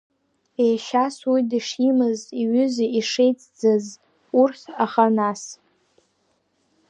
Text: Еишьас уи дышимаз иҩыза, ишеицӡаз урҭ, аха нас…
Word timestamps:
Еишьас 0.65 1.15
уи 1.31 1.41
дышимаз 1.49 2.19
иҩыза, 2.41 2.85
ишеицӡаз 2.99 3.85
урҭ, 4.39 4.61
аха 4.85 5.05
нас… 5.17 5.41